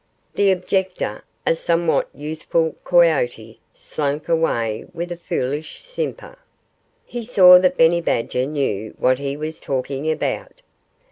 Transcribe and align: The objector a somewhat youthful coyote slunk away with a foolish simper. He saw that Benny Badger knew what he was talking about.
The 0.33 0.49
objector 0.51 1.23
a 1.45 1.53
somewhat 1.53 2.09
youthful 2.15 2.73
coyote 2.83 3.59
slunk 3.75 4.27
away 4.27 4.87
with 4.95 5.11
a 5.11 5.15
foolish 5.15 5.79
simper. 5.81 6.39
He 7.05 7.23
saw 7.23 7.59
that 7.59 7.77
Benny 7.77 8.01
Badger 8.01 8.47
knew 8.47 8.95
what 8.97 9.19
he 9.19 9.37
was 9.37 9.59
talking 9.59 10.09
about. 10.11 10.61